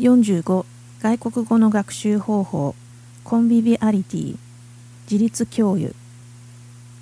[0.00, 0.66] 45
[1.00, 2.74] 外国語の学習方法。
[3.22, 4.36] コンビビアリティ。
[5.08, 5.94] 自立教諭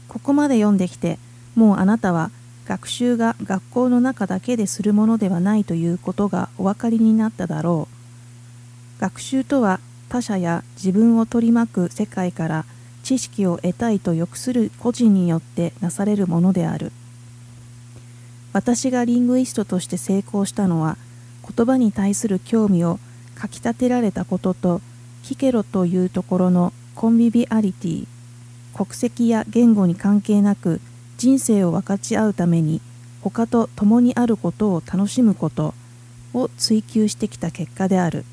[0.09, 1.19] ここまで読んできて
[1.55, 2.31] もうあなたは
[2.67, 7.89] 学習が学校の中だけでするものではないということがお分かりになっただろ
[8.99, 9.01] う。
[9.01, 9.81] 学習とは
[10.11, 12.67] 他者や自分を取り巻く世界から
[13.03, 16.93] 知識を得たいと欲する個人によってなされるものである。
[18.53, 20.99] 私がリングイストとして成功したのは
[21.55, 22.99] 言葉に対する興味を
[23.35, 24.81] かきたてられたことと
[25.23, 28.07] キケロというところのコンビビアリティ
[28.75, 30.81] 国籍や言語に関係なく
[31.19, 32.81] 人生を分かち合うために
[33.21, 35.75] 他と共にあることを楽しむこと
[36.35, 38.25] を追求してきた結果である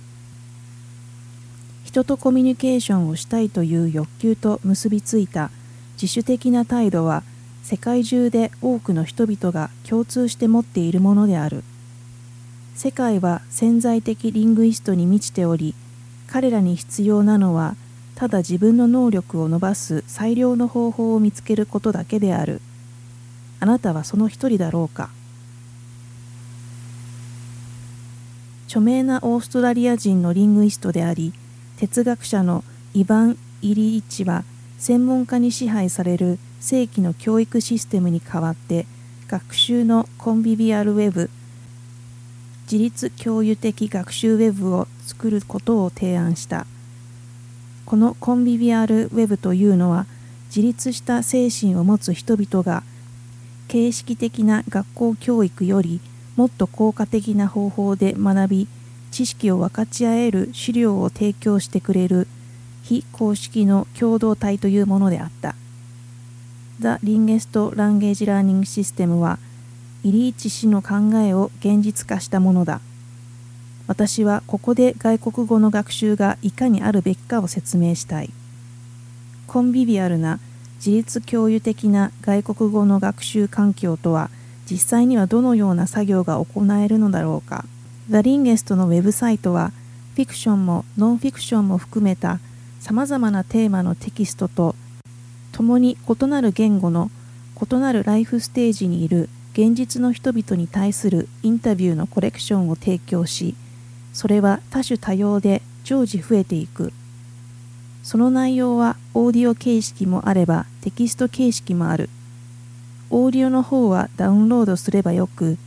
[1.84, 5.52] 人とコミュニケーションをしたいという欲求と結びついた
[5.94, 7.24] 自主的な態度は
[7.64, 11.64] 世界中で多くの人々が共通して持っているものである。
[12.80, 15.76] 世界は潜在的リングイストに満ちており
[16.28, 17.76] 彼らに必要なのは
[18.16, 22.62] ただ自分の能力を伸ばす最良の方法を見つけることだけである。
[23.60, 25.10] あなたはその一人だろうか。
[28.68, 31.34] 著名なオーストラリア人のリングイストであり
[31.76, 34.46] 哲学者のイヴァン・イリーチは
[34.78, 38.86] 専門家に支配される正規の教育システムに代わって
[39.28, 41.30] 学習のコンビビアルウェブ
[42.72, 46.68] 自立共有的学習ウェブを作ることを提案した
[47.86, 50.06] このコンビビアルウェブというのは
[50.50, 52.84] 自立した精神を持つ人々が
[53.68, 56.00] 形式的な学校教育より
[56.36, 58.68] もっと効果的な方法で学び
[59.10, 62.28] 知識を分かち合える資料を提供してくれる
[62.84, 65.56] 非公式の共同体というものであった。
[66.80, 69.38] The Lingest Language Learning System は
[70.04, 72.82] イリーチ氏の考えを現実化したものだ。
[73.88, 78.30] 私はここで外国語の学習がいかにあるべきかを説明したい。
[79.48, 80.40] コンビビアルな
[80.78, 84.30] 自立共有的な外国語の学習環境とは
[84.70, 87.66] 実際にはどのような作業が行えるのだろうか。
[88.10, 89.72] The Lingest のウェブサイトは
[90.16, 92.40] フィクションもノンフィクションも含めた
[92.80, 94.76] さまざまなテーマのテキストと
[95.52, 97.12] 共に異なる言語の
[97.62, 103.56] 異なるライフステージにいる現実の人々に対するインタビューのコレクションを提供し
[104.14, 106.92] それは多種多様で常時増えていく。
[108.04, 112.10] その内容はオーディオ形式もあればテキスト形式もある。
[113.10, 115.58] オーディオの方はダウンロードすればよく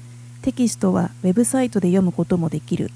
[0.43, 2.91] テキストはウェブサイトで読むこともできる。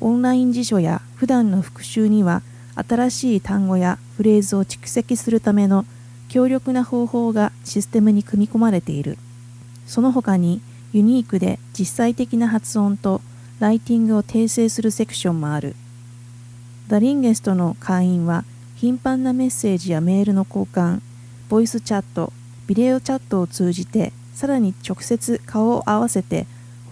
[0.00, 2.42] オンライン辞書や普段の復習には
[2.74, 5.84] 新しい単語やフレーズを蓄積するための
[6.28, 9.18] 強力な方法がシステムに組み込まれている。
[9.86, 10.60] その他に
[10.92, 13.20] ユニークで実際的な発音と
[13.58, 15.74] ライティングを訂正するセクションもある。
[16.88, 18.44] ダリンゲストの会員は
[18.76, 21.00] 頻繁なメッセージやメールの交換、
[21.48, 22.32] ボイスチャット、
[22.66, 26.46] ビデオチャットを通じてさらに直接顔を合わせて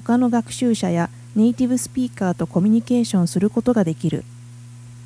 [0.04, 4.24] 他の学習者やネイティブスピーカーとコミュニケーションすることができる。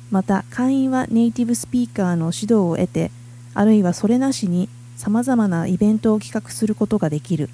[0.09, 3.11] また会員はネイティブスピーカーの指導を得て
[3.53, 7.49] あるいはそれなしにさまざまなイベントを企画することができる。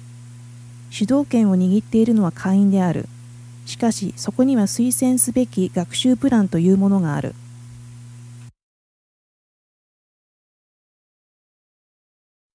[0.94, 3.08] 主導権を握っているのは会員である。
[3.66, 7.34] しかしそこには推薦すべき学習プランというものがある。